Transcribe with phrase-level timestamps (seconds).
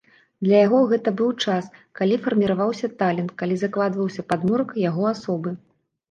[0.45, 1.65] Для яго гэта быў час,
[1.99, 5.53] калі фарміраваўся талент, калі закладваўся падмурак яго асобы.